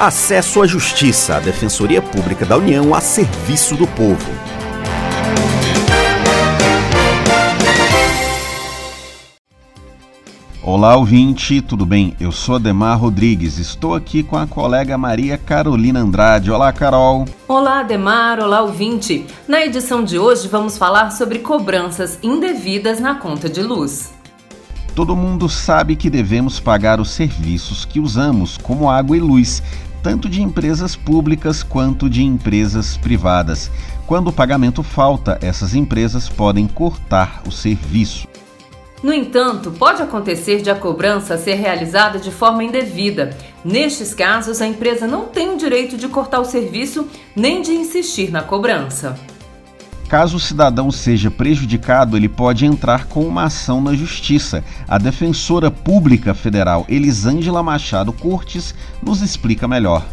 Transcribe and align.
Acesso 0.00 0.62
à 0.62 0.66
Justiça, 0.66 1.36
a 1.36 1.40
Defensoria 1.40 2.00
Pública 2.00 2.46
da 2.46 2.56
União 2.56 2.94
a 2.94 3.02
serviço 3.02 3.76
do 3.76 3.86
povo. 3.86 4.30
Olá, 10.62 10.96
ouvinte, 10.96 11.60
tudo 11.60 11.84
bem? 11.84 12.16
Eu 12.18 12.32
sou 12.32 12.54
Ademar 12.54 12.98
Rodrigues, 12.98 13.58
estou 13.58 13.94
aqui 13.94 14.22
com 14.22 14.38
a 14.38 14.46
colega 14.46 14.96
Maria 14.96 15.36
Carolina 15.36 16.00
Andrade. 16.00 16.50
Olá, 16.50 16.72
Carol. 16.72 17.26
Olá, 17.46 17.80
Ademar, 17.80 18.40
olá, 18.40 18.62
ouvinte. 18.62 19.26
Na 19.46 19.60
edição 19.66 20.02
de 20.02 20.18
hoje 20.18 20.48
vamos 20.48 20.78
falar 20.78 21.10
sobre 21.10 21.40
cobranças 21.40 22.18
indevidas 22.22 23.00
na 23.00 23.16
conta 23.16 23.50
de 23.50 23.60
luz. 23.62 24.14
Todo 24.94 25.14
mundo 25.14 25.48
sabe 25.48 25.94
que 25.94 26.10
devemos 26.10 26.58
pagar 26.58 27.00
os 27.00 27.10
serviços 27.10 27.84
que 27.84 28.00
usamos, 28.00 28.56
como 28.58 28.90
água 28.90 29.16
e 29.16 29.20
luz, 29.20 29.62
tanto 30.02 30.28
de 30.28 30.42
empresas 30.42 30.96
públicas 30.96 31.62
quanto 31.62 32.08
de 32.08 32.22
empresas 32.22 32.96
privadas. 32.96 33.70
Quando 34.06 34.28
o 34.28 34.32
pagamento 34.32 34.82
falta, 34.82 35.38
essas 35.40 35.74
empresas 35.74 36.28
podem 36.28 36.66
cortar 36.66 37.42
o 37.46 37.50
serviço. 37.50 38.26
No 39.02 39.12
entanto, 39.12 39.70
pode 39.70 40.02
acontecer 40.02 40.60
de 40.60 40.70
a 40.70 40.74
cobrança 40.74 41.38
ser 41.38 41.54
realizada 41.54 42.18
de 42.18 42.30
forma 42.30 42.62
indevida. 42.62 43.34
Nestes 43.64 44.12
casos, 44.12 44.60
a 44.60 44.66
empresa 44.66 45.06
não 45.06 45.24
tem 45.24 45.48
o 45.50 45.56
direito 45.56 45.96
de 45.96 46.06
cortar 46.06 46.40
o 46.40 46.44
serviço 46.44 47.08
nem 47.34 47.62
de 47.62 47.72
insistir 47.72 48.30
na 48.30 48.42
cobrança. 48.42 49.18
Caso 50.10 50.38
o 50.38 50.40
cidadão 50.40 50.90
seja 50.90 51.30
prejudicado, 51.30 52.16
ele 52.16 52.28
pode 52.28 52.66
entrar 52.66 53.06
com 53.06 53.20
uma 53.20 53.44
ação 53.44 53.80
na 53.80 53.94
Justiça. 53.94 54.64
A 54.88 54.98
defensora 54.98 55.70
pública 55.70 56.34
federal 56.34 56.84
Elisângela 56.88 57.62
Machado 57.62 58.12
Cortes 58.12 58.74
nos 59.00 59.22
explica 59.22 59.68
melhor. 59.68 60.04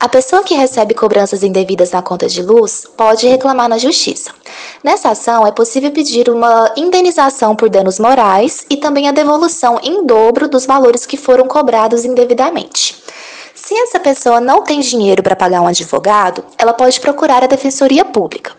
A 0.00 0.08
pessoa 0.08 0.42
que 0.42 0.54
recebe 0.54 0.94
cobranças 0.94 1.44
indevidas 1.44 1.92
na 1.92 2.02
conta 2.02 2.26
de 2.26 2.42
luz 2.42 2.88
pode 2.96 3.28
reclamar 3.28 3.68
na 3.68 3.78
Justiça. 3.78 4.32
Nessa 4.82 5.10
ação, 5.10 5.46
é 5.46 5.52
possível 5.52 5.92
pedir 5.92 6.28
uma 6.28 6.72
indenização 6.76 7.54
por 7.54 7.70
danos 7.70 8.00
morais 8.00 8.66
e 8.68 8.78
também 8.78 9.08
a 9.08 9.12
devolução 9.12 9.78
em 9.80 10.04
dobro 10.04 10.48
dos 10.48 10.66
valores 10.66 11.06
que 11.06 11.16
foram 11.16 11.46
cobrados 11.46 12.04
indevidamente. 12.04 13.00
Se 13.70 13.78
essa 13.78 14.00
pessoa 14.00 14.40
não 14.40 14.64
tem 14.64 14.80
dinheiro 14.80 15.22
para 15.22 15.36
pagar 15.36 15.60
um 15.60 15.68
advogado, 15.68 16.44
ela 16.58 16.74
pode 16.74 16.98
procurar 16.98 17.44
a 17.44 17.46
Defensoria 17.46 18.04
Pública. 18.04 18.50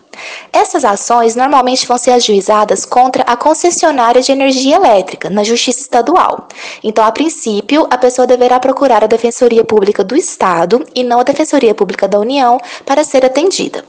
Essas 0.50 0.86
ações 0.86 1.36
normalmente 1.36 1.86
vão 1.86 1.98
ser 1.98 2.12
ajuizadas 2.12 2.86
contra 2.86 3.22
a 3.24 3.36
concessionária 3.36 4.22
de 4.22 4.32
energia 4.32 4.76
elétrica, 4.76 5.28
na 5.28 5.44
Justiça 5.44 5.80
Estadual. 5.80 6.48
Então, 6.82 7.04
a 7.04 7.12
princípio, 7.12 7.86
a 7.90 7.98
pessoa 7.98 8.26
deverá 8.26 8.58
procurar 8.58 9.04
a 9.04 9.06
Defensoria 9.06 9.62
Pública 9.62 10.02
do 10.02 10.16
Estado 10.16 10.82
e 10.94 11.04
não 11.04 11.20
a 11.20 11.24
Defensoria 11.24 11.74
Pública 11.74 12.08
da 12.08 12.18
União 12.18 12.58
para 12.86 13.04
ser 13.04 13.22
atendida. 13.22 13.84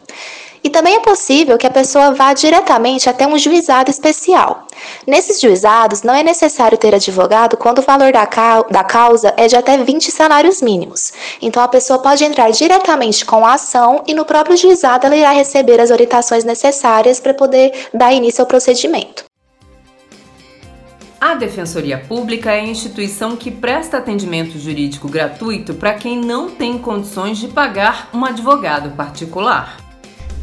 E 0.64 0.70
também 0.70 0.96
é 0.96 1.00
possível 1.02 1.58
que 1.58 1.68
a 1.68 1.72
pessoa 1.72 2.14
vá 2.14 2.34
diretamente 2.34 3.10
até 3.10 3.28
um 3.28 3.38
juizado 3.38 3.92
especial. 3.92 4.66
Nesses 5.06 5.42
juizados, 5.42 6.04
não 6.04 6.14
é 6.14 6.24
necessário 6.24 6.78
ter 6.78 6.96
advogado 6.96 7.58
quando 7.58 7.80
o 7.80 7.82
valor 7.82 8.14
da, 8.14 8.26
da 8.72 8.84
causa 8.84 9.34
é 9.36 9.48
de 9.48 9.58
até 9.58 9.78
20 9.78 10.10
salários 10.10 10.62
mínimos. 10.62 11.12
Então, 11.42 11.62
a 11.62 11.68
pessoa 11.68 12.00
pode 12.00 12.24
entrar 12.24 12.50
diretamente 12.52 13.26
com 13.26 13.46
a 13.46 13.56
ação 13.56 14.04
e 14.08 14.14
no 14.14 14.24
próprio 14.24 14.56
juizado 14.56 15.06
ela 15.06 15.18
irá 15.18 15.32
receber 15.32 15.82
as 15.82 15.92
orientações 15.92 16.46
necessárias 16.46 17.20
para 17.20 17.34
poder 17.34 17.90
dar 17.94 18.14
início 18.14 18.42
ao 18.42 18.48
procedimento. 18.48 19.26
A 21.20 21.36
Defensoria 21.36 21.98
Pública 21.98 22.52
é 22.52 22.60
a 22.60 22.66
instituição 22.66 23.38
que 23.38 23.50
presta 23.50 23.98
atendimento 23.98 24.60
jurídico 24.60 25.08
gratuito 25.08 25.74
para 25.74 25.94
quem 25.94 26.18
não 26.20 26.50
tem 26.50 26.78
condições 26.78 27.38
de 27.38 27.48
pagar 27.48 28.10
um 28.14 28.26
advogado 28.26 28.92
particular. 28.92 29.83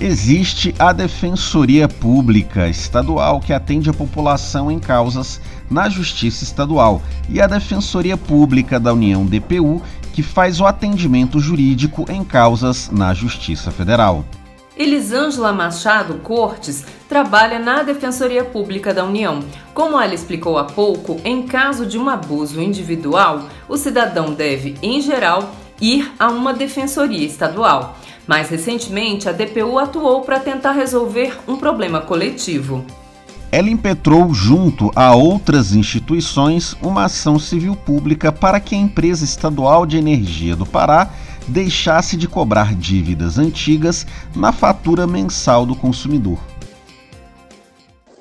Existe 0.03 0.75
a 0.79 0.95
Defensoria 0.95 1.87
Pública 1.87 2.67
Estadual, 2.67 3.39
que 3.39 3.53
atende 3.53 3.91
a 3.91 3.93
população 3.93 4.71
em 4.71 4.79
causas 4.79 5.39
na 5.71 5.91
Justiça 5.91 6.43
Estadual, 6.43 7.03
e 7.29 7.39
a 7.39 7.47
Defensoria 7.47 8.17
Pública 8.17 8.81
da 8.81 8.95
União 8.95 9.27
DPU, 9.27 9.83
que 10.15 10.23
faz 10.23 10.59
o 10.59 10.65
atendimento 10.65 11.39
jurídico 11.39 12.07
em 12.09 12.25
causas 12.25 12.89
na 12.91 13.13
Justiça 13.13 13.71
Federal. 13.71 14.25
Elisângela 14.75 15.53
Machado 15.53 16.15
Cortes 16.15 16.83
trabalha 17.07 17.59
na 17.59 17.83
Defensoria 17.83 18.43
Pública 18.43 18.95
da 18.95 19.05
União. 19.05 19.41
Como 19.75 20.01
ela 20.01 20.15
explicou 20.15 20.57
há 20.57 20.65
pouco, 20.65 21.21
em 21.27 21.43
caso 21.43 21.85
de 21.85 21.99
um 21.99 22.09
abuso 22.09 22.59
individual, 22.59 23.43
o 23.69 23.77
cidadão 23.77 24.33
deve, 24.33 24.77
em 24.83 25.03
geral, 25.03 25.55
ir 25.79 26.11
a 26.19 26.29
uma 26.29 26.55
defensoria 26.55 27.27
estadual. 27.27 27.99
Mais 28.31 28.49
recentemente, 28.49 29.29
a 29.29 29.33
DPU 29.33 29.77
atuou 29.77 30.21
para 30.21 30.39
tentar 30.39 30.71
resolver 30.71 31.37
um 31.49 31.57
problema 31.57 32.01
coletivo. 32.01 32.85
Ela 33.51 33.69
impetrou, 33.69 34.33
junto 34.33 34.93
a 34.95 35.13
outras 35.17 35.75
instituições, 35.75 36.77
uma 36.81 37.07
ação 37.07 37.41
civil 37.41 37.75
pública 37.75 38.31
para 38.31 38.61
que 38.61 38.77
a 38.77 38.79
empresa 38.79 39.25
estadual 39.25 39.85
de 39.85 39.97
energia 39.97 40.55
do 40.55 40.65
Pará 40.65 41.11
deixasse 41.49 42.17
de 42.17 42.29
cobrar 42.29 42.73
dívidas 42.73 43.37
antigas 43.37 44.07
na 44.33 44.53
fatura 44.53 45.09
mensal 45.09 45.67
do 45.67 45.75
consumidor. 45.75 46.39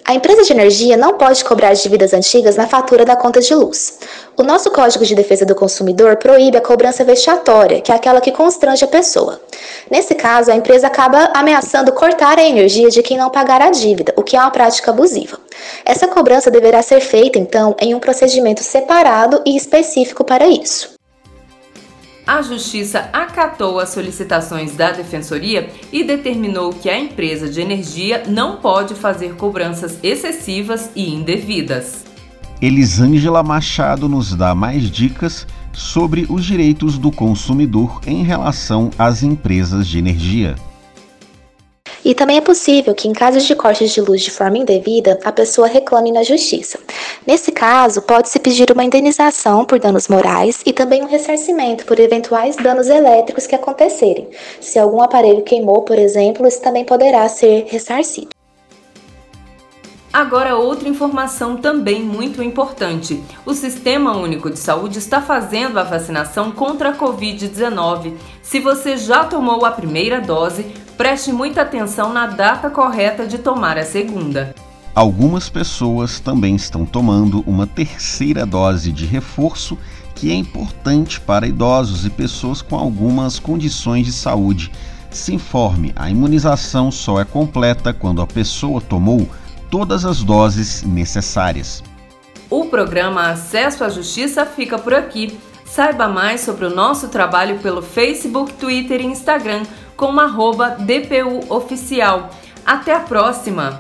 A 0.10 0.16
empresa 0.16 0.42
de 0.42 0.52
energia 0.52 0.98
não 0.98 1.20
pode 1.20 1.46
cobrar 1.46 1.72
dívidas 1.76 2.16
antigas 2.16 2.56
na 2.56 2.66
fatura 2.66 3.06
da 3.06 3.16
conta 3.16 3.40
de 3.40 3.54
luz. 3.54 4.00
O 4.36 4.42
nosso 4.42 4.72
Código 4.72 5.06
de 5.06 5.14
Defesa 5.14 5.46
do 5.46 5.54
Consumidor 5.54 6.18
proíbe 6.18 6.58
a 6.58 6.62
cobrança 6.62 7.04
vexatória, 7.04 7.80
que 7.80 7.92
é 7.92 7.96
aquela 7.96 8.20
que 8.20 8.32
constrange 8.32 8.84
a 8.84 8.88
pessoa. 8.88 9.40
Nesse 9.88 10.16
caso, 10.16 10.50
a 10.50 10.56
empresa 10.56 10.88
acaba 10.88 11.30
ameaçando 11.36 11.92
cortar 11.92 12.40
a 12.40 12.44
energia 12.44 12.90
de 12.90 13.04
quem 13.04 13.20
não 13.20 13.30
pagar 13.30 13.62
a 13.62 13.70
dívida, 13.70 14.12
o 14.18 14.24
que 14.24 14.36
é 14.36 14.40
uma 14.40 14.50
prática 14.50 14.90
abusiva. 14.90 15.40
Essa 15.86 16.08
cobrança 16.08 16.50
deverá 16.50 16.82
ser 16.82 17.02
feita, 17.02 17.38
então, 17.38 17.76
em 17.80 17.94
um 17.94 18.00
procedimento 18.00 18.64
separado 18.64 19.44
e 19.46 19.56
específico 19.56 20.24
para 20.24 20.48
isso 20.48 20.98
a 22.30 22.44
Justiça 22.44 23.10
acatou 23.12 23.80
as 23.80 23.90
solicitações 23.90 24.76
da 24.76 24.92
Defensoria 24.92 25.72
e 25.92 26.04
determinou 26.04 26.72
que 26.72 26.88
a 26.88 27.00
empresa 27.00 27.50
de 27.50 27.60
energia 27.60 28.22
não 28.28 28.58
pode 28.58 28.94
fazer 28.94 29.34
cobranças 29.34 29.98
excessivas 30.04 30.92
e 30.96 31.10
indevidas. 31.12 32.06
Elisângela 32.62 33.42
Machado 33.42 34.08
nos 34.08 34.36
dá 34.36 34.54
mais 34.54 34.92
dicas 34.92 35.48
sobre 35.74 36.28
os 36.30 36.46
direitos 36.46 37.00
do 37.00 37.12
consumidor 37.12 38.00
em 38.06 38.22
relação 38.22 38.92
às 38.96 39.24
empresas 39.24 39.88
de 39.88 39.98
energia. 39.98 40.56
E 42.04 42.14
também 42.14 42.38
é 42.38 42.42
possível 42.42 42.96
que, 42.96 43.08
em 43.08 43.14
casos 43.14 43.44
de 43.44 43.56
cortes 43.56 43.92
de 43.92 44.02
luz 44.02 44.22
de 44.22 44.32
forma 44.32 44.58
indevida, 44.58 45.20
a 45.24 45.32
pessoa 45.32 45.68
reclame 45.68 46.12
na 46.12 46.24
justiça. 46.24 46.80
Nesse 47.26 47.52
caso, 47.52 48.02
pode-se 48.02 48.40
pedir 48.40 48.72
uma 48.72 48.84
indenização 48.84 49.66
por 49.66 49.80
danos 49.80 50.08
morais 50.08 50.62
e 50.66 50.74
também 50.74 51.04
um 51.04 51.08
ressarcimento 51.08 51.86
por 51.86 52.00
eventuais 52.00 52.56
danos 52.56 52.88
elétricos 52.88 53.46
que 53.46 53.56
acontecerem. 53.56 54.28
Se 54.62 54.80
algum 54.80 55.02
aparelho 55.02 55.44
queimou, 55.44 55.82
por 55.82 55.98
exemplo, 55.98 56.48
isso 56.48 56.62
também 56.62 56.86
poderá 56.86 57.28
ser 57.28 57.66
ressarcido. 57.68 58.30
Agora, 60.12 60.56
outra 60.56 60.90
informação 60.90 61.58
também 61.58 62.02
muito 62.02 62.42
importante: 62.42 63.24
o 63.46 63.54
Sistema 63.54 64.18
Único 64.18 64.50
de 64.50 64.58
Saúde 64.58 64.98
está 64.98 65.22
fazendo 65.22 65.78
a 65.78 65.84
vacinação 65.84 66.52
contra 66.52 66.90
a 66.90 66.98
Covid-19. 66.98 68.16
Se 68.42 68.60
você 68.60 68.98
já 68.98 69.24
tomou 69.24 69.64
a 69.66 69.72
primeira 69.72 70.20
dose, 70.20 70.66
preste 71.00 71.32
muita 71.32 71.62
atenção 71.62 72.12
na 72.12 72.28
data 72.28 72.70
correta 72.70 73.26
de 73.26 73.38
tomar 73.38 73.78
a 73.78 73.86
segunda. 73.86 74.54
Algumas 74.94 75.48
pessoas 75.48 76.20
também 76.20 76.58
estão 76.58 76.86
tomando 76.86 77.42
uma 77.48 77.66
terceira 77.66 78.46
dose 78.46 78.92
de 78.92 79.06
reforço, 79.06 79.78
que 80.14 80.30
é 80.30 80.36
importante 80.36 81.22
para 81.22 81.48
idosos 81.48 82.06
e 82.06 82.10
pessoas 82.10 82.62
com 82.62 82.76
algumas 82.76 83.40
condições 83.40 84.08
de 84.08 84.12
saúde. 84.12 84.74
Se 85.10 85.34
informe, 85.34 85.94
a 85.96 86.10
imunização 86.10 86.92
só 86.92 87.22
é 87.22 87.24
completa 87.24 87.94
quando 87.94 88.22
a 88.22 88.28
pessoa 88.28 88.82
tomou 88.82 89.26
todas 89.72 90.04
as 90.04 90.22
doses 90.22 90.84
necessárias. 90.84 91.82
O 92.50 92.66
programa 92.66 93.30
Acesso 93.30 93.86
à 93.86 93.90
Justiça 93.90 94.46
fica 94.46 94.78
por 94.78 94.94
aqui. 94.94 95.40
Saiba 95.64 96.10
mais 96.10 96.42
sobre 96.42 96.66
o 96.66 96.76
nosso 96.76 97.08
trabalho 97.08 97.60
pelo 97.60 97.82
Facebook, 97.82 98.52
Twitter 98.54 99.00
e 99.00 99.06
Instagram 99.06 99.64
com 100.00 100.18
arroba 100.18 100.78
DPU 100.80 101.54
Oficial. 101.54 102.30
Até 102.66 102.96
a 102.96 103.02
próxima! 103.02 103.78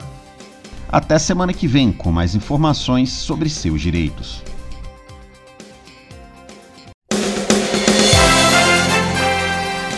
Até 0.92 1.18
semana 1.18 1.54
que 1.54 1.66
vem 1.66 1.94
com 1.94 2.12
mais 2.12 2.36
informações 2.36 3.10
sobre 3.10 3.50
seus 3.50 3.80
direitos. 3.80 4.44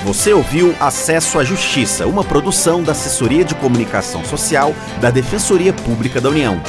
Você 0.06 0.32
ouviu 0.32 0.76
Acesso 0.80 1.40
à 1.40 1.44
Justiça, 1.44 2.06
uma 2.06 2.24
produção 2.24 2.84
da 2.84 2.92
Assessoria 2.92 3.44
de 3.44 3.56
Comunicação 3.56 4.24
Social 4.24 4.76
da 5.00 5.10
Defensoria 5.10 5.74
Pública 5.74 6.22
da 6.22 6.30
União. 6.30 6.62